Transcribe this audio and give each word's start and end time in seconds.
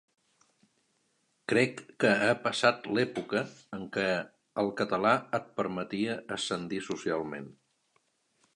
Crec 1.51 1.83
que 2.03 2.13
ha 2.27 2.31
passat 2.47 2.89
l’època 2.97 3.43
en 3.79 3.85
què 3.97 4.07
el 4.63 4.73
català 4.81 5.13
et 5.41 5.53
permetia 5.61 6.17
ascendir 6.39 6.81
socialment. 6.89 7.47